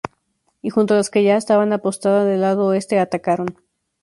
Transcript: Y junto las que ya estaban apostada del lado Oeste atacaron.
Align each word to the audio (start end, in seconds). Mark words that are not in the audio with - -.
Y 0.63 0.71
junto 0.71 0.95
las 0.95 1.11
que 1.11 1.23
ya 1.23 1.37
estaban 1.37 1.73
apostada 1.73 2.25
del 2.25 2.41
lado 2.41 2.65
Oeste 2.65 2.97
atacaron. 2.97 3.55